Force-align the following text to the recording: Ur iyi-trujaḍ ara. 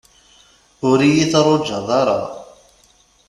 Ur 0.89 0.99
iyi-trujaḍ 1.03 1.87
ara. 2.01 2.19